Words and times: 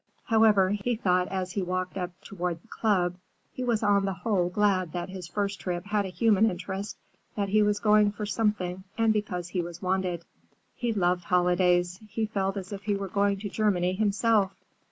However, 0.23 0.71
he 0.71 0.95
thought 0.95 1.27
as 1.27 1.51
he 1.51 1.61
walked 1.61 1.95
up 1.95 2.09
toward 2.23 2.59
the 2.63 2.67
club, 2.67 3.17
he 3.53 3.63
was 3.63 3.83
on 3.83 4.03
the 4.05 4.13
whole 4.13 4.49
glad 4.49 4.93
that 4.93 5.09
his 5.09 5.27
first 5.27 5.59
trip 5.61 5.85
had 5.85 6.07
a 6.07 6.09
human 6.09 6.49
interest, 6.49 6.97
that 7.35 7.49
he 7.49 7.61
was 7.61 7.79
going 7.79 8.11
for 8.11 8.25
something, 8.25 8.83
and 8.97 9.13
because 9.13 9.49
he 9.49 9.61
was 9.61 9.79
wanted. 9.83 10.25
He 10.73 10.91
loved 10.91 11.25
holidays. 11.25 11.99
He 12.09 12.25
felt 12.25 12.57
as 12.57 12.73
if 12.73 12.81
he 12.81 12.95
were 12.95 13.09
going 13.09 13.37
to 13.41 13.49
Germany 13.49 13.93
himself. 13.93 14.55